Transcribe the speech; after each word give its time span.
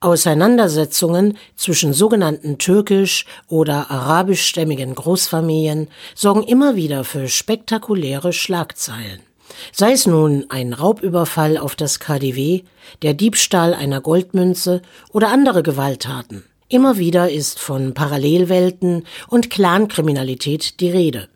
Auseinandersetzungen 0.00 1.36
zwischen 1.56 1.92
sogenannten 1.92 2.58
türkisch 2.58 3.24
oder 3.48 3.90
arabischstämmigen 3.90 4.94
Großfamilien 4.94 5.88
sorgen 6.14 6.44
immer 6.44 6.76
wieder 6.76 7.02
für 7.02 7.26
spektakuläre 7.26 8.32
Schlagzeilen. 8.32 9.20
Sei 9.72 9.90
es 9.90 10.06
nun 10.06 10.46
ein 10.50 10.72
Raubüberfall 10.72 11.58
auf 11.58 11.74
das 11.74 11.98
KDW, 11.98 12.62
der 13.02 13.14
Diebstahl 13.14 13.74
einer 13.74 14.00
Goldmünze 14.00 14.82
oder 15.12 15.30
andere 15.30 15.64
Gewalttaten. 15.64 16.44
Immer 16.68 16.98
wieder 16.98 17.30
ist 17.30 17.58
von 17.58 17.92
Parallelwelten 17.92 19.04
und 19.26 19.50
Clankriminalität 19.50 20.78
die 20.78 20.90
Rede. 20.90 21.28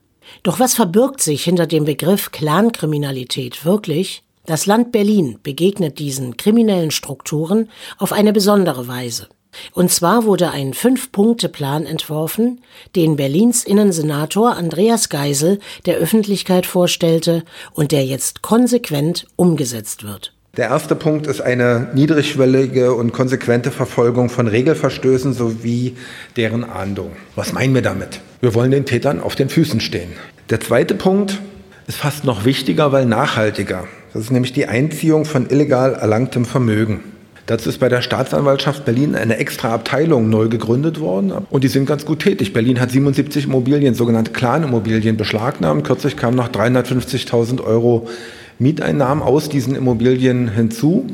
Doch 0.44 0.60
was 0.60 0.74
verbirgt 0.74 1.20
sich 1.20 1.42
hinter 1.42 1.66
dem 1.66 1.84
Begriff 1.84 2.30
Clankriminalität 2.30 3.64
wirklich? 3.64 4.22
Das 4.45 4.66
Land 4.66 4.90
Berlin 4.90 5.38
begegnet 5.43 6.00
diesen 6.00 6.36
kriminellen 6.36 6.90
Strukturen 6.90 7.68
auf 7.98 8.12
eine 8.12 8.32
besondere 8.32 8.88
Weise. 8.88 9.29
Und 9.72 9.90
zwar 9.90 10.25
wurde 10.25 10.50
ein 10.50 10.75
Fünf-Punkte-Plan 10.75 11.86
entworfen, 11.86 12.61
den 12.96 13.16
Berlins 13.16 13.64
Innensenator 13.64 14.57
Andreas 14.57 15.11
Geisel 15.11 15.61
der 15.86 15.96
Öffentlichkeit 15.96 16.66
vorstellte 16.66 17.44
und 17.72 17.93
der 17.93 18.04
jetzt 18.04 18.43
konsequent 18.43 19.26
umgesetzt 19.36 20.04
wird. 20.04 20.35
Der 20.57 20.68
erste 20.68 20.96
Punkt 20.96 21.27
ist 21.27 21.40
eine 21.40 21.88
niedrigschwellige 21.94 22.94
und 22.94 23.13
konsequente 23.13 23.71
Verfolgung 23.71 24.29
von 24.29 24.49
Regelverstößen 24.49 25.32
sowie 25.32 25.96
deren 26.36 26.64
Ahndung. 26.64 27.13
Was 27.36 27.52
meinen 27.52 27.74
wir 27.74 27.82
damit? 27.82 28.21
Wir 28.40 28.54
wollen 28.54 28.71
den 28.71 28.86
Tätern 28.86 29.21
auf 29.21 29.35
den 29.35 29.49
Füßen 29.49 29.80
stehen. 29.80 30.13
Der 30.50 30.61
zweite 30.61 30.94
Punkt 30.94 31.40
ist 31.86 31.96
fast 31.96 32.24
noch 32.24 32.44
wichtiger, 32.44 32.92
weil 32.92 33.06
nachhaltiger. 33.06 33.86
Das 34.12 34.25
ist 34.25 34.30
nämlich 34.30 34.52
die 34.52 34.66
Einziehung 34.66 35.25
von 35.25 35.48
illegal 35.48 35.94
erlangtem 35.94 36.44
Vermögen. 36.44 37.00
Dazu 37.47 37.70
ist 37.70 37.80
bei 37.80 37.89
der 37.89 38.02
Staatsanwaltschaft 38.02 38.84
Berlin 38.84 39.16
eine 39.16 39.36
extra 39.38 39.75
Abteilung 39.75 40.30
neu 40.30 40.48
gegründet 40.48 41.00
worden 41.00 41.33
und 41.50 41.64
die 41.64 41.69
sind 41.69 41.86
ganz 41.86 42.05
gut 42.05 42.20
tätig. 42.20 42.52
Berlin 42.52 42.78
hat 42.80 42.90
77 42.90 43.46
Immobilien, 43.46 43.94
sogenannte 43.94 44.30
Clan-Immobilien, 44.30 45.16
beschlagnahmt. 45.16 45.84
Kürzlich 45.84 46.16
kamen 46.16 46.36
noch 46.36 46.50
350.000 46.50 47.64
Euro 47.64 48.08
Mieteinnahmen 48.58 49.24
aus 49.24 49.48
diesen 49.48 49.74
Immobilien 49.74 50.48
hinzu. 50.48 51.06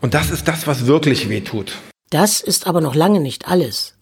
Und 0.00 0.14
das 0.14 0.30
ist 0.30 0.48
das, 0.48 0.66
was 0.66 0.86
wirklich 0.86 1.28
wehtut. 1.28 1.76
Das 2.10 2.40
ist 2.40 2.66
aber 2.66 2.80
noch 2.80 2.94
lange 2.94 3.20
nicht 3.20 3.48
alles. 3.48 3.94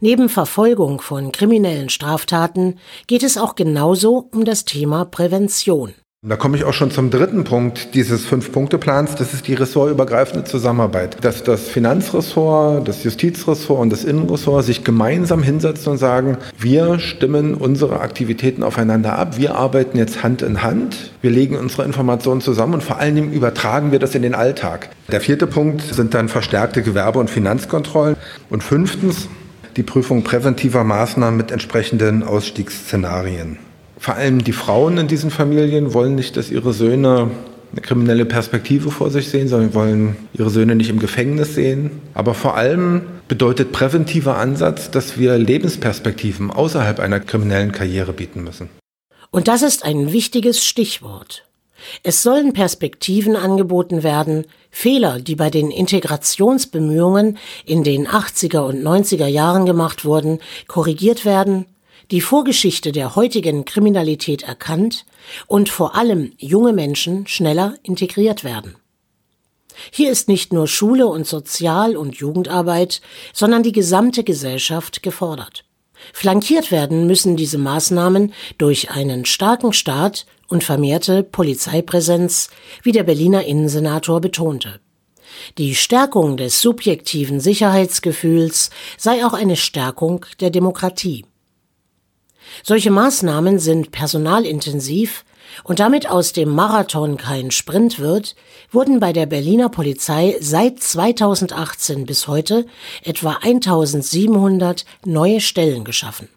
Neben 0.00 0.28
Verfolgung 0.28 1.00
von 1.00 1.32
kriminellen 1.32 1.88
Straftaten 1.88 2.78
geht 3.06 3.22
es 3.22 3.38
auch 3.38 3.54
genauso 3.54 4.28
um 4.32 4.44
das 4.44 4.64
Thema 4.64 5.04
Prävention. 5.04 5.94
Da 6.28 6.36
komme 6.36 6.58
ich 6.58 6.64
auch 6.64 6.74
schon 6.74 6.90
zum 6.90 7.10
dritten 7.10 7.44
Punkt 7.44 7.94
dieses 7.94 8.26
Fünf-Punkte-Plans. 8.26 9.14
Das 9.14 9.32
ist 9.32 9.48
die 9.48 9.54
ressortübergreifende 9.54 10.44
Zusammenarbeit. 10.44 11.16
Dass 11.22 11.42
das 11.42 11.68
Finanzressort, 11.68 12.86
das 12.86 13.02
Justizressort 13.02 13.80
und 13.80 13.90
das 13.90 14.04
Innenressort 14.04 14.66
sich 14.66 14.84
gemeinsam 14.84 15.42
hinsetzen 15.42 15.92
und 15.92 15.96
sagen, 15.98 16.36
wir 16.58 16.98
stimmen 16.98 17.54
unsere 17.54 18.00
Aktivitäten 18.00 18.62
aufeinander 18.62 19.18
ab. 19.18 19.38
Wir 19.38 19.54
arbeiten 19.54 19.96
jetzt 19.96 20.22
Hand 20.22 20.42
in 20.42 20.62
Hand. 20.62 21.12
Wir 21.22 21.30
legen 21.30 21.56
unsere 21.56 21.84
Informationen 21.84 22.42
zusammen 22.42 22.74
und 22.74 22.82
vor 22.82 22.98
allen 22.98 23.14
Dingen 23.14 23.32
übertragen 23.32 23.90
wir 23.90 23.98
das 23.98 24.14
in 24.14 24.20
den 24.20 24.34
Alltag. 24.34 24.90
Der 25.10 25.22
vierte 25.22 25.46
Punkt 25.46 25.80
sind 25.80 26.12
dann 26.12 26.28
verstärkte 26.28 26.82
Gewerbe- 26.82 27.20
und 27.20 27.30
Finanzkontrollen. 27.30 28.16
Und 28.50 28.62
fünftens 28.62 29.28
die 29.76 29.82
Prüfung 29.82 30.24
präventiver 30.24 30.84
Maßnahmen 30.84 31.38
mit 31.38 31.52
entsprechenden 31.52 32.22
Ausstiegsszenarien. 32.22 33.58
Vor 33.98 34.14
allem 34.14 34.44
die 34.44 34.52
Frauen 34.52 34.96
in 34.96 35.08
diesen 35.08 35.30
Familien 35.30 35.92
wollen 35.92 36.14
nicht, 36.14 36.36
dass 36.36 36.50
ihre 36.50 36.72
Söhne 36.72 37.30
eine 37.72 37.80
kriminelle 37.82 38.24
Perspektive 38.24 38.90
vor 38.90 39.10
sich 39.10 39.28
sehen, 39.28 39.48
sondern 39.48 39.74
wollen 39.74 40.16
ihre 40.32 40.50
Söhne 40.50 40.74
nicht 40.74 40.88
im 40.88 41.00
Gefängnis 41.00 41.54
sehen. 41.54 41.90
Aber 42.14 42.34
vor 42.34 42.56
allem 42.56 43.02
bedeutet 43.26 43.72
präventiver 43.72 44.38
Ansatz, 44.38 44.90
dass 44.90 45.18
wir 45.18 45.36
Lebensperspektiven 45.36 46.50
außerhalb 46.50 47.00
einer 47.00 47.20
kriminellen 47.20 47.72
Karriere 47.72 48.12
bieten 48.12 48.44
müssen. 48.44 48.70
Und 49.30 49.48
das 49.48 49.62
ist 49.62 49.84
ein 49.84 50.12
wichtiges 50.12 50.64
Stichwort. 50.64 51.44
Es 52.02 52.22
sollen 52.22 52.52
Perspektiven 52.52 53.36
angeboten 53.36 54.02
werden, 54.02 54.46
Fehler, 54.70 55.20
die 55.20 55.36
bei 55.36 55.50
den 55.50 55.70
Integrationsbemühungen 55.70 57.38
in 57.64 57.84
den 57.84 58.08
80er 58.08 58.60
und 58.60 58.82
90er 58.82 59.26
Jahren 59.26 59.66
gemacht 59.66 60.04
wurden, 60.04 60.40
korrigiert 60.66 61.24
werden 61.24 61.66
die 62.10 62.20
Vorgeschichte 62.20 62.92
der 62.92 63.16
heutigen 63.16 63.64
Kriminalität 63.64 64.42
erkannt 64.42 65.04
und 65.46 65.68
vor 65.68 65.94
allem 65.94 66.32
junge 66.38 66.72
Menschen 66.72 67.26
schneller 67.26 67.74
integriert 67.82 68.44
werden. 68.44 68.76
Hier 69.92 70.10
ist 70.10 70.28
nicht 70.28 70.52
nur 70.52 70.66
Schule 70.66 71.06
und 71.06 71.26
Sozial- 71.26 71.96
und 71.96 72.16
Jugendarbeit, 72.16 73.00
sondern 73.32 73.62
die 73.62 73.72
gesamte 73.72 74.24
Gesellschaft 74.24 75.02
gefordert. 75.02 75.64
Flankiert 76.12 76.70
werden 76.70 77.06
müssen 77.06 77.36
diese 77.36 77.58
Maßnahmen 77.58 78.32
durch 78.56 78.90
einen 78.90 79.24
starken 79.24 79.72
Staat 79.72 80.26
und 80.48 80.64
vermehrte 80.64 81.22
Polizeipräsenz, 81.22 82.50
wie 82.82 82.92
der 82.92 83.02
Berliner 83.02 83.44
Innensenator 83.44 84.20
betonte. 84.20 84.80
Die 85.58 85.74
Stärkung 85.74 86.36
des 86.36 86.60
subjektiven 86.60 87.40
Sicherheitsgefühls 87.40 88.70
sei 88.96 89.24
auch 89.26 89.34
eine 89.34 89.56
Stärkung 89.56 90.24
der 90.40 90.50
Demokratie. 90.50 91.24
Solche 92.62 92.90
Maßnahmen 92.90 93.58
sind 93.58 93.90
personalintensiv 93.90 95.24
und 95.64 95.80
damit 95.80 96.08
aus 96.08 96.32
dem 96.32 96.54
Marathon 96.54 97.16
kein 97.16 97.50
Sprint 97.50 97.98
wird, 97.98 98.36
wurden 98.70 99.00
bei 99.00 99.12
der 99.12 99.26
Berliner 99.26 99.68
Polizei 99.68 100.36
seit 100.40 100.82
2018 100.82 102.06
bis 102.06 102.28
heute 102.28 102.66
etwa 103.02 103.38
1700 103.42 104.84
neue 105.04 105.40
Stellen 105.40 105.84
geschaffen. 105.84 106.28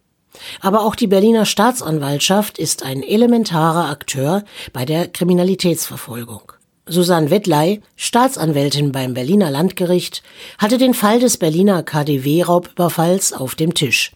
Aber 0.60 0.82
auch 0.82 0.96
die 0.96 1.08
Berliner 1.08 1.46
Staatsanwaltschaft 1.46 2.58
ist 2.58 2.84
ein 2.84 3.04
elementarer 3.04 3.90
Akteur 3.90 4.44
bei 4.74 4.86
der 4.86 5.08
Kriminalitätsverfolgung. 5.08 6.54
Susanne 6.88 7.30
Wettley, 7.30 7.82
Staatsanwältin 7.96 8.92
beim 8.92 9.14
Berliner 9.14 9.52
Landgericht, 9.52 10.24
hatte 10.58 10.78
den 10.78 10.94
Fall 10.94 11.20
des 11.20 11.38
Berliner 11.38 11.84
KDW-Raubüberfalls 11.84 13.34
auf 13.34 13.56
dem 13.56 13.74
Tisch. 13.74 14.12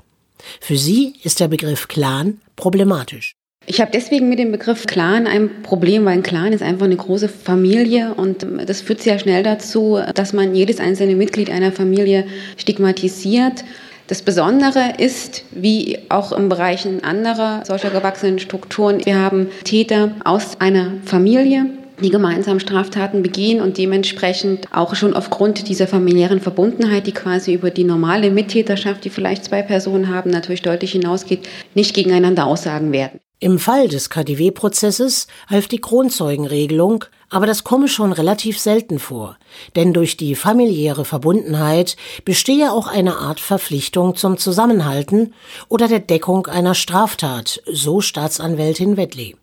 Für 0.59 0.77
sie 0.77 1.13
ist 1.23 1.39
der 1.39 1.47
Begriff 1.47 1.87
Clan 1.87 2.39
problematisch. 2.55 3.35
Ich 3.67 3.81
habe 3.81 3.91
deswegen 3.91 4.29
mit 4.29 4.37
dem 4.37 4.51
Begriff 4.51 4.85
Clan 4.85 5.25
ein 5.25 5.63
Problem, 5.63 6.05
weil 6.05 6.13
ein 6.13 6.23
Clan 6.23 6.53
ist 6.53 6.61
einfach 6.61 6.85
eine 6.85 6.97
große 6.97 7.27
Familie 7.29 8.13
und 8.13 8.45
das 8.67 8.81
führt 8.81 9.01
sehr 9.01 9.17
schnell 9.17 9.41
dazu, 9.41 9.99
dass 10.13 10.33
man 10.33 10.53
jedes 10.53 10.79
einzelne 10.79 11.15
Mitglied 11.15 11.49
einer 11.49 11.71
Familie 11.71 12.27
stigmatisiert. 12.57 13.63
Das 14.05 14.21
Besondere 14.21 14.93
ist, 14.99 15.45
wie 15.49 15.97
auch 16.09 16.31
im 16.31 16.47
Bereich 16.47 16.87
anderer 17.01 17.65
solcher 17.65 17.89
gewachsenen 17.89 18.37
Strukturen, 18.37 19.03
wir 19.03 19.17
haben 19.17 19.47
Täter 19.63 20.11
aus 20.23 20.61
einer 20.61 20.91
Familie, 21.05 21.65
die 22.01 22.09
gemeinsam 22.09 22.59
Straftaten 22.59 23.21
begehen 23.23 23.61
und 23.61 23.77
dementsprechend 23.77 24.67
auch 24.73 24.95
schon 24.95 25.13
aufgrund 25.13 25.67
dieser 25.67 25.87
familiären 25.87 26.41
Verbundenheit, 26.41 27.07
die 27.07 27.13
quasi 27.13 27.53
über 27.53 27.71
die 27.71 27.83
normale 27.83 28.31
Mittäterschaft, 28.31 29.03
die 29.05 29.09
vielleicht 29.09 29.45
zwei 29.45 29.61
Personen 29.61 30.09
haben, 30.09 30.29
natürlich 30.29 30.61
deutlich 30.61 30.91
hinausgeht, 30.91 31.47
nicht 31.73 31.93
gegeneinander 31.93 32.45
aussagen 32.45 32.91
werden. 32.91 33.19
Im 33.39 33.59
Fall 33.59 33.89
des 33.89 34.09
KDW-Prozesses 34.09 35.27
half 35.49 35.67
die 35.67 35.79
Kronzeugenregelung, 35.79 37.03
aber 37.29 37.45
das 37.45 37.65
komme 37.65 37.87
schon 37.89 38.13
relativ 38.13 38.57
selten 38.59 38.97
vor, 38.97 39.37
denn 39.75 39.93
durch 39.93 40.15
die 40.15 40.35
familiäre 40.35 41.03
Verbundenheit 41.03 41.97
bestehe 42.23 42.71
auch 42.71 42.87
eine 42.87 43.17
Art 43.17 43.41
Verpflichtung 43.41 44.15
zum 44.15 44.37
Zusammenhalten 44.37 45.33
oder 45.67 45.87
der 45.87 45.99
Deckung 45.99 46.47
einer 46.47 46.75
Straftat, 46.75 47.61
so 47.71 47.99
Staatsanwältin 47.99 48.95
Wettley. 48.95 49.35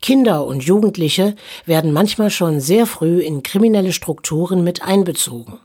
Kinder 0.00 0.46
und 0.46 0.62
Jugendliche 0.64 1.34
werden 1.66 1.92
manchmal 1.92 2.30
schon 2.30 2.60
sehr 2.60 2.86
früh 2.86 3.20
in 3.20 3.42
kriminelle 3.42 3.92
Strukturen 3.92 4.62
mit 4.62 4.82
einbezogen. 4.82 5.58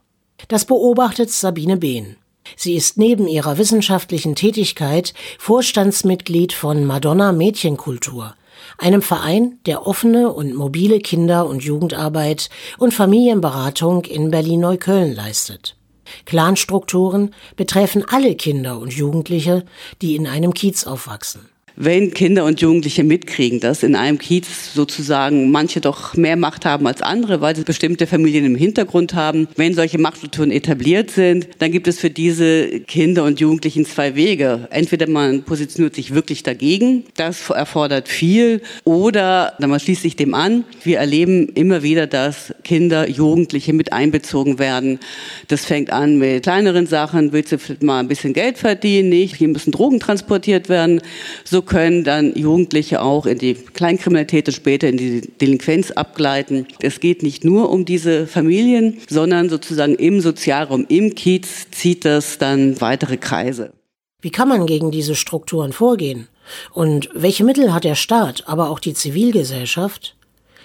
Das 0.47 0.65
beobachtet 0.65 1.29
Sabine 1.29 1.77
Behn. 1.77 2.17
Sie 2.57 2.75
ist 2.75 2.97
neben 2.97 3.27
ihrer 3.27 3.57
wissenschaftlichen 3.57 4.35
Tätigkeit 4.35 5.13
Vorstandsmitglied 5.39 6.53
von 6.53 6.85
Madonna 6.85 7.31
Mädchenkultur, 7.31 8.35
einem 8.77 9.01
Verein, 9.01 9.59
der 9.65 9.87
offene 9.87 10.31
und 10.31 10.53
mobile 10.53 10.99
Kinder- 10.99 11.47
und 11.47 11.63
Jugendarbeit 11.63 12.49
und 12.77 12.93
Familienberatung 12.93 14.03
in 14.05 14.31
Berlin-Neukölln 14.31 15.15
leistet. 15.15 15.77
Clanstrukturen 16.25 17.33
betreffen 17.55 18.03
alle 18.07 18.35
Kinder 18.35 18.79
und 18.79 18.93
Jugendliche, 18.93 19.63
die 20.01 20.15
in 20.15 20.27
einem 20.27 20.53
Kiez 20.53 20.85
aufwachsen. 20.85 21.49
Wenn 21.75 22.13
Kinder 22.13 22.45
und 22.45 22.61
Jugendliche 22.61 23.03
mitkriegen, 23.03 23.59
dass 23.59 23.83
in 23.83 23.95
einem 23.95 24.17
Kiez 24.17 24.73
sozusagen 24.73 25.51
manche 25.51 25.81
doch 25.81 26.15
mehr 26.15 26.35
Macht 26.35 26.65
haben 26.65 26.87
als 26.87 27.01
andere, 27.01 27.41
weil 27.41 27.55
sie 27.55 27.63
bestimmte 27.63 28.07
Familien 28.07 28.45
im 28.45 28.55
Hintergrund 28.55 29.13
haben, 29.13 29.47
wenn 29.55 29.73
solche 29.73 29.97
Machtstrukturen 29.97 30.51
etabliert 30.51 31.11
sind, 31.11 31.47
dann 31.59 31.71
gibt 31.71 31.87
es 31.87 31.99
für 31.99 32.09
diese 32.09 32.79
Kinder 32.81 33.23
und 33.23 33.39
Jugendlichen 33.39 33.85
zwei 33.85 34.15
Wege. 34.15 34.67
Entweder 34.69 35.07
man 35.07 35.43
positioniert 35.43 35.95
sich 35.95 36.13
wirklich 36.13 36.43
dagegen, 36.43 37.05
das 37.15 37.49
erfordert 37.49 38.07
viel, 38.07 38.61
oder 38.83 39.53
man 39.59 39.79
schließt 39.79 40.03
sich 40.03 40.15
dem 40.15 40.33
an. 40.33 40.65
Wir 40.83 40.99
erleben 40.99 41.49
immer 41.49 41.83
wieder, 41.83 42.07
dass 42.07 42.53
Kinder, 42.63 43.09
Jugendliche 43.09 43.73
mit 43.73 43.93
einbezogen 43.93 44.59
werden. 44.59 44.99
Das 45.47 45.65
fängt 45.65 45.91
an 45.91 46.17
mit 46.17 46.43
kleineren 46.43 46.87
Sachen, 46.87 47.33
willst 47.33 47.51
du 47.51 47.57
mal 47.85 47.99
ein 47.99 48.07
bisschen 48.07 48.33
Geld 48.33 48.57
verdienen, 48.57 49.09
nicht, 49.09 49.35
hier 49.35 49.47
müssen 49.47 49.71
Drogen 49.71 49.99
transportiert 49.99 50.69
werden. 50.69 51.01
So 51.43 51.62
können 51.65 52.03
dann 52.03 52.35
Jugendliche 52.35 53.01
auch 53.01 53.25
in 53.25 53.37
die 53.37 53.53
Kleinkriminalität 53.53 54.47
und 54.47 54.53
später 54.53 54.87
in 54.87 54.97
die 54.97 55.21
Delinquenz 55.21 55.91
abgleiten. 55.91 56.67
Es 56.79 56.99
geht 56.99 57.23
nicht 57.23 57.43
nur 57.43 57.69
um 57.69 57.85
diese 57.85 58.27
Familien, 58.27 58.99
sondern 59.09 59.49
sozusagen 59.49 59.95
im 59.95 60.21
Sozialraum, 60.21 60.85
im 60.89 61.15
Kiez 61.15 61.69
zieht 61.71 62.05
das 62.05 62.37
dann 62.37 62.79
weitere 62.81 63.17
Kreise. 63.17 63.73
Wie 64.21 64.31
kann 64.31 64.47
man 64.47 64.65
gegen 64.65 64.91
diese 64.91 65.15
Strukturen 65.15 65.73
vorgehen? 65.73 66.27
Und 66.71 67.09
welche 67.13 67.43
Mittel 67.43 67.73
hat 67.73 67.83
der 67.83 67.95
Staat, 67.95 68.47
aber 68.47 68.69
auch 68.69 68.79
die 68.79 68.93
Zivilgesellschaft? 68.93 70.15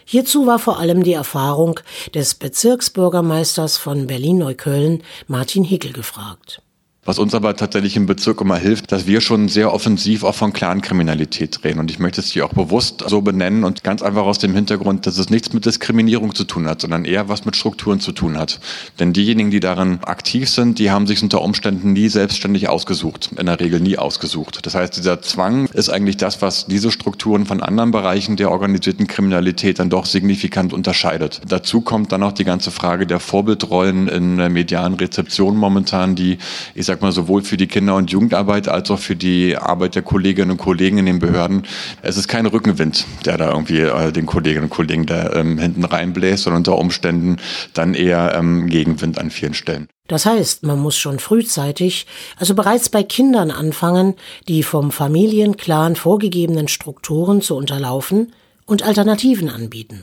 Hierzu 0.05 0.47
war 0.47 0.59
vor 0.59 0.79
allem 0.79 1.03
die 1.03 1.13
Erfahrung 1.13 1.81
des 2.15 2.35
Bezirksbürgermeisters 2.35 3.77
von 3.77 4.07
Berlin-Neukölln, 4.07 5.03
Martin 5.27 5.65
Hickel, 5.65 5.93
gefragt. 5.93 6.63
Was 7.09 7.19
uns 7.19 7.35
aber 7.35 7.57
tatsächlich 7.57 7.97
im 7.97 8.05
Bezirk 8.05 8.43
immer 8.43 8.59
hilft, 8.59 8.93
dass 8.93 9.07
wir 9.07 9.23
schon 9.23 9.49
sehr 9.49 9.73
offensiv 9.73 10.25
auch 10.25 10.35
von 10.35 10.53
Clankriminalität 10.53 11.65
reden. 11.65 11.79
Und 11.79 11.91
ich 11.91 11.99
möchte 11.99 12.21
es 12.21 12.33
hier 12.33 12.45
auch 12.45 12.53
bewusst 12.53 13.03
so 13.07 13.23
benennen 13.23 13.65
und 13.65 13.83
ganz 13.83 14.03
einfach 14.03 14.27
aus 14.27 14.39
dem 14.39 14.55
Hintergrund, 14.55 15.07
dass 15.07 15.17
es 15.17 15.31
nichts 15.31 15.55
mit 15.55 15.65
Diskriminierung 15.65 16.35
zu 16.35 16.45
tun 16.45 16.69
hat, 16.69 16.83
sondern 16.83 17.07
eher 17.07 17.31
was 17.31 17.47
mit 17.47 17.57
Strukturen 17.57 17.99
zu 18.01 18.13
tun 18.13 18.37
hat. 18.37 18.61
Denn 18.99 19.15
diejenigen, 19.15 19.51
die 19.51 19.61
darin 19.61 20.01
aktiv 20.05 20.51
sind, 20.51 20.79
die 20.79 20.91
haben 20.91 21.07
sich 21.07 21.23
unter 21.23 21.41
Umständen 21.41 21.95
nie 21.95 22.11
selbstständig 22.11 22.69
ausgesucht. 22.69 23.31
In 23.39 23.47
der 23.47 23.59
Regel 23.59 23.81
nie 23.81 23.97
ausgesucht. 23.97 24.67
Das 24.67 24.75
heißt, 24.75 24.95
dieser 24.99 25.23
Zwang 25.23 25.65
ist 25.69 25.89
eigentlich 25.89 26.19
das, 26.19 26.43
was 26.43 26.67
diese 26.67 26.91
Strukturen 26.91 27.47
von 27.47 27.63
anderen 27.63 27.91
Bereichen 27.91 28.37
der 28.37 28.51
organisierten 28.51 29.07
Kriminalität 29.07 29.79
dann 29.79 29.89
doch 29.89 30.05
signifikant 30.05 30.75
unterscheidet. 30.75 31.41
Dazu 31.49 31.81
kommt 31.81 32.13
dann 32.13 32.23
auch 32.23 32.33
die 32.33 32.45
ganze 32.45 32.71
Frage 32.71 33.07
der 33.07 33.19
Vorbildrollen 33.19 34.09
in 34.09 34.37
der 34.37 34.51
medialen 34.51 34.93
Rezeption 34.93 35.57
momentan, 35.57 36.15
die, 36.15 36.37
ich 36.75 36.85
sag 36.85 36.98
sag 36.99 37.03
mal, 37.03 37.13
sowohl 37.13 37.43
für 37.43 37.57
die 37.57 37.69
Kinder- 37.69 37.95
und 37.95 38.11
Jugendarbeit 38.11 38.67
als 38.67 38.91
auch 38.91 38.99
für 38.99 39.15
die 39.15 39.57
Arbeit 39.57 39.95
der 39.95 40.03
Kolleginnen 40.03 40.51
und 40.51 40.57
Kollegen 40.57 40.99
in 40.99 41.07
den 41.07 41.21
Behörden. 41.21 41.63
Es 42.03 42.17
ist 42.17 42.27
kein 42.27 42.45
Rückenwind, 42.45 43.07
der 43.25 43.39
da 43.39 43.51
irgendwie 43.53 43.83
äh, 43.83 44.11
den 44.11 44.27
Kolleginnen 44.27 44.65
und 44.65 44.71
Kollegen 44.71 45.07
da 45.07 45.33
ähm, 45.35 45.59
hinten 45.59 45.85
reinbläst, 45.85 46.43
sondern 46.43 46.63
unter 46.63 46.77
Umständen 46.77 47.37
dann 47.73 47.95
eher 47.95 48.35
ähm, 48.35 48.67
Gegenwind 48.67 49.17
an 49.19 49.31
vielen 49.31 49.55
Stellen. 49.55 49.87
Das 50.09 50.27
heißt, 50.27 50.65
man 50.65 50.81
muss 50.81 50.97
schon 50.97 51.21
frühzeitig, 51.21 52.07
also 52.37 52.57
bereits 52.57 52.89
bei 52.89 53.05
Kindern 53.05 53.53
anfangen, 53.53 54.15
die 54.49 54.65
vom 54.65 54.91
Familienclan 54.91 55.95
vorgegebenen 55.95 56.67
Strukturen 56.67 57.43
zu 57.43 57.55
unterlaufen 57.55 58.33
und 58.67 58.83
Alternativen 58.83 59.51
anbieten. 59.51 60.03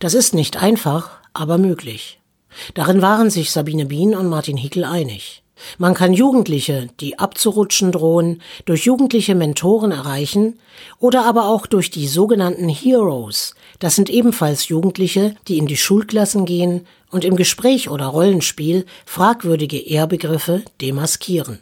Das 0.00 0.14
ist 0.14 0.34
nicht 0.34 0.56
einfach, 0.60 1.10
aber 1.34 1.58
möglich. 1.58 2.18
Darin 2.74 3.00
waren 3.00 3.30
sich 3.30 3.52
Sabine 3.52 3.86
Bien 3.86 4.16
und 4.16 4.26
Martin 4.26 4.56
Hickel 4.56 4.84
einig. 4.84 5.42
Man 5.78 5.94
kann 5.94 6.12
Jugendliche, 6.12 6.88
die 7.00 7.18
abzurutschen 7.18 7.92
drohen, 7.92 8.42
durch 8.64 8.84
jugendliche 8.84 9.34
Mentoren 9.34 9.92
erreichen 9.92 10.58
oder 10.98 11.24
aber 11.24 11.46
auch 11.46 11.66
durch 11.66 11.90
die 11.90 12.06
sogenannten 12.06 12.68
Heroes. 12.68 13.54
Das 13.78 13.96
sind 13.96 14.10
ebenfalls 14.10 14.68
Jugendliche, 14.68 15.34
die 15.48 15.58
in 15.58 15.66
die 15.66 15.76
Schulklassen 15.76 16.44
gehen 16.44 16.86
und 17.10 17.24
im 17.24 17.36
Gespräch 17.36 17.90
oder 17.90 18.06
Rollenspiel 18.06 18.86
fragwürdige 19.06 19.78
Ehrbegriffe 19.78 20.62
demaskieren. 20.80 21.60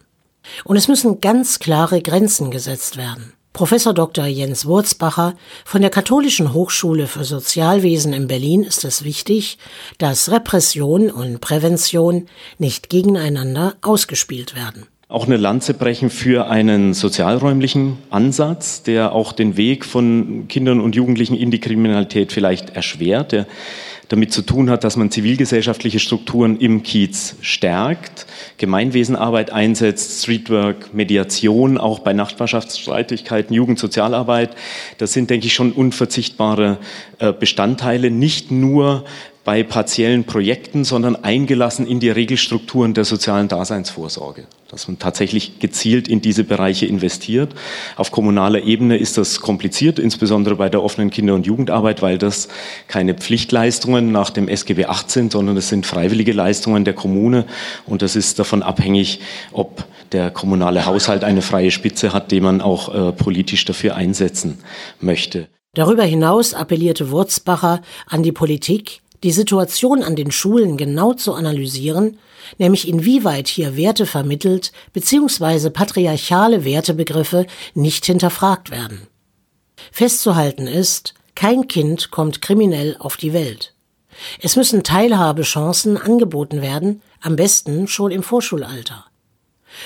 Und 0.64 0.76
es 0.76 0.88
müssen 0.88 1.20
ganz 1.20 1.58
klare 1.58 2.00
Grenzen 2.02 2.50
gesetzt 2.50 2.96
werden. 2.96 3.32
Professor 3.52 3.92
Dr. 3.92 4.26
Jens 4.26 4.64
Wurzbacher 4.64 5.34
von 5.64 5.80
der 5.80 5.90
Katholischen 5.90 6.54
Hochschule 6.54 7.06
für 7.06 7.24
Sozialwesen 7.24 8.12
in 8.12 8.28
Berlin 8.28 8.62
ist 8.62 8.84
es 8.84 9.04
wichtig, 9.04 9.58
dass 9.98 10.30
Repression 10.30 11.10
und 11.10 11.40
Prävention 11.40 12.26
nicht 12.58 12.90
gegeneinander 12.90 13.74
ausgespielt 13.82 14.54
werden 14.54 14.86
auch 15.10 15.26
eine 15.26 15.36
Lanze 15.36 15.74
brechen 15.74 16.08
für 16.08 16.46
einen 16.46 16.94
sozialräumlichen 16.94 17.98
Ansatz, 18.10 18.84
der 18.84 19.12
auch 19.12 19.32
den 19.32 19.56
Weg 19.56 19.84
von 19.84 20.46
Kindern 20.46 20.80
und 20.80 20.94
Jugendlichen 20.94 21.34
in 21.34 21.50
die 21.50 21.58
Kriminalität 21.58 22.30
vielleicht 22.30 22.70
erschwert, 22.70 23.32
der 23.32 23.46
damit 24.10 24.32
zu 24.32 24.42
tun 24.42 24.70
hat, 24.70 24.82
dass 24.82 24.96
man 24.96 25.12
zivilgesellschaftliche 25.12 26.00
Strukturen 26.00 26.58
im 26.58 26.82
Kiez 26.82 27.36
stärkt, 27.42 28.26
Gemeinwesenarbeit 28.58 29.52
einsetzt, 29.52 30.20
Streetwork, 30.20 30.92
Mediation, 30.92 31.78
auch 31.78 32.00
bei 32.00 32.12
Nachbarschaftsstreitigkeiten, 32.12 33.54
Jugendsozialarbeit. 33.54 34.56
Das 34.98 35.12
sind, 35.12 35.30
denke 35.30 35.46
ich, 35.46 35.54
schon 35.54 35.70
unverzichtbare 35.70 36.78
äh, 37.20 37.32
Bestandteile, 37.32 38.10
nicht 38.10 38.50
nur 38.50 39.04
bei 39.44 39.62
partiellen 39.62 40.24
Projekten, 40.24 40.84
sondern 40.84 41.16
eingelassen 41.16 41.86
in 41.86 41.98
die 41.98 42.10
Regelstrukturen 42.10 42.92
der 42.92 43.04
sozialen 43.04 43.48
Daseinsvorsorge. 43.48 44.44
Dass 44.70 44.86
man 44.86 44.98
tatsächlich 44.98 45.58
gezielt 45.58 46.06
in 46.08 46.20
diese 46.20 46.44
Bereiche 46.44 46.86
investiert. 46.86 47.54
Auf 47.96 48.12
kommunaler 48.12 48.62
Ebene 48.62 48.98
ist 48.98 49.18
das 49.18 49.40
kompliziert, 49.40 49.98
insbesondere 49.98 50.56
bei 50.56 50.68
der 50.68 50.82
offenen 50.82 51.10
Kinder- 51.10 51.34
und 51.34 51.46
Jugendarbeit, 51.46 52.02
weil 52.02 52.18
das 52.18 52.48
keine 52.86 53.14
Pflichtleistungen 53.14 54.12
nach 54.12 54.30
dem 54.30 54.46
SGB 54.46 54.84
8 54.84 55.10
sind, 55.10 55.32
sondern 55.32 55.56
es 55.56 55.68
sind 55.68 55.86
freiwillige 55.86 56.32
Leistungen 56.32 56.84
der 56.84 56.94
Kommune 56.94 57.46
und 57.86 58.02
das 58.02 58.14
ist 58.14 58.38
davon 58.38 58.62
abhängig, 58.62 59.20
ob 59.52 59.84
der 60.12 60.30
kommunale 60.30 60.86
Haushalt 60.86 61.24
eine 61.24 61.42
freie 61.42 61.70
Spitze 61.70 62.12
hat, 62.12 62.30
die 62.30 62.40
man 62.40 62.60
auch 62.60 62.94
äh, 62.94 63.12
politisch 63.12 63.64
dafür 63.64 63.96
einsetzen 63.96 64.58
möchte. 65.00 65.48
Darüber 65.74 66.02
hinaus 66.02 66.52
appellierte 66.52 67.10
Wurzbacher 67.10 67.80
an 68.06 68.22
die 68.22 68.32
Politik, 68.32 69.02
die 69.22 69.32
Situation 69.32 70.02
an 70.02 70.16
den 70.16 70.30
Schulen 70.30 70.76
genau 70.76 71.12
zu 71.12 71.34
analysieren, 71.34 72.18
nämlich 72.58 72.88
inwieweit 72.88 73.48
hier 73.48 73.76
Werte 73.76 74.06
vermittelt 74.06 74.72
bzw. 74.92 75.70
patriarchale 75.70 76.64
Wertebegriffe 76.64 77.46
nicht 77.74 78.06
hinterfragt 78.06 78.70
werden. 78.70 79.06
Festzuhalten 79.92 80.66
ist, 80.66 81.14
kein 81.34 81.68
Kind 81.68 82.10
kommt 82.10 82.42
kriminell 82.42 82.96
auf 82.98 83.16
die 83.16 83.32
Welt. 83.32 83.74
Es 84.40 84.56
müssen 84.56 84.82
Teilhabechancen 84.82 85.96
angeboten 85.96 86.60
werden, 86.60 87.02
am 87.20 87.36
besten 87.36 87.88
schon 87.88 88.10
im 88.10 88.22
Vorschulalter. 88.22 89.06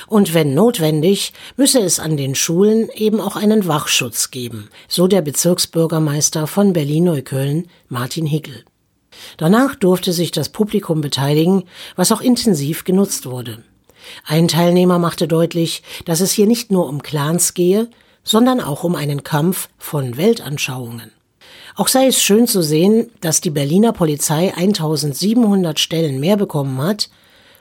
Und 0.06 0.32
wenn 0.32 0.54
notwendig, 0.54 1.32
müsse 1.56 1.80
es 1.80 2.00
an 2.00 2.16
den 2.16 2.34
Schulen 2.34 2.88
eben 2.94 3.20
auch 3.20 3.36
einen 3.36 3.66
Wachschutz 3.66 4.30
geben, 4.30 4.70
so 4.88 5.06
der 5.06 5.20
Bezirksbürgermeister 5.20 6.46
von 6.46 6.72
Berlin-Neukölln, 6.72 7.68
Martin 7.88 8.26
Hickel. 8.26 8.64
Danach 9.36 9.74
durfte 9.74 10.12
sich 10.12 10.30
das 10.30 10.48
Publikum 10.48 11.00
beteiligen, 11.00 11.64
was 11.96 12.12
auch 12.12 12.20
intensiv 12.20 12.84
genutzt 12.84 13.26
wurde. 13.26 13.62
Ein 14.26 14.48
Teilnehmer 14.48 14.98
machte 14.98 15.28
deutlich, 15.28 15.82
dass 16.04 16.20
es 16.20 16.32
hier 16.32 16.46
nicht 16.46 16.70
nur 16.70 16.88
um 16.88 17.02
Clans 17.02 17.54
gehe, 17.54 17.88
sondern 18.22 18.60
auch 18.60 18.84
um 18.84 18.94
einen 18.94 19.22
Kampf 19.22 19.68
von 19.78 20.16
Weltanschauungen. 20.16 21.12
Auch 21.76 21.88
sei 21.88 22.06
es 22.06 22.22
schön 22.22 22.46
zu 22.46 22.62
sehen, 22.62 23.10
dass 23.20 23.40
die 23.40 23.50
Berliner 23.50 23.92
Polizei 23.92 24.54
1700 24.54 25.80
Stellen 25.80 26.20
mehr 26.20 26.36
bekommen 26.36 26.80
hat, 26.80 27.10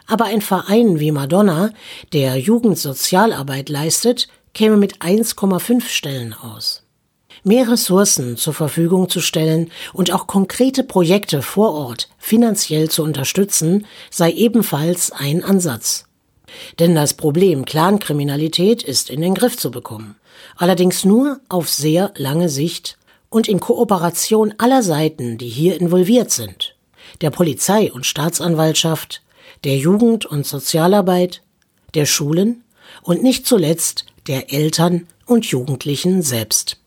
aber 0.06 0.26
ein 0.26 0.42
Verein 0.42 1.00
wie 1.00 1.12
Madonna, 1.12 1.72
der 2.12 2.38
Jugendsozialarbeit 2.38 3.70
leistet, 3.70 4.28
käme 4.54 4.78
mit 4.78 4.98
1,5 5.00 5.88
Stellen 5.88 6.34
aus 6.34 6.83
mehr 7.44 7.70
Ressourcen 7.70 8.38
zur 8.38 8.54
Verfügung 8.54 9.10
zu 9.10 9.20
stellen 9.20 9.72
und 9.94 10.12
auch 10.12 10.28
konkrete 10.28 10.84
Projekte 10.84 11.42
vor 11.42 11.74
Ort 11.74 12.10
finanziell 12.18 12.90
zu 12.90 13.04
unterstützen, 13.04 13.86
sei 14.10 14.32
ebenfalls 14.32 15.12
ein 15.12 15.44
Ansatz. 15.44 16.06
Denn 16.80 16.96
das 16.96 17.16
Problem 17.16 17.66
Clankriminalität 17.66 18.84
ist 18.84 19.10
in 19.10 19.22
den 19.22 19.34
Griff 19.34 19.58
zu 19.58 19.72
bekommen. 19.72 20.16
Allerdings 20.56 21.04
nur 21.06 21.40
auf 21.50 21.70
sehr 21.70 22.14
lange 22.16 22.50
Sicht 22.50 22.98
und 23.30 23.48
in 23.48 23.60
Kooperation 23.60 24.54
aller 24.58 24.84
Seiten, 24.84 25.38
die 25.38 25.50
hier 25.50 25.80
involviert 25.80 26.32
sind. 26.32 26.76
Der 27.22 27.32
Polizei 27.32 27.92
und 27.92 28.06
Staatsanwaltschaft, 28.06 29.22
der 29.64 29.78
Jugend- 29.78 30.26
und 30.26 30.46
Sozialarbeit, 30.46 31.42
der 31.94 32.06
Schulen 32.06 32.64
und 33.02 33.24
nicht 33.24 33.48
zuletzt 33.48 34.06
der 34.28 34.54
Eltern 34.54 35.08
und 35.26 35.46
Jugendlichen 35.46 36.22
selbst. 36.22 36.78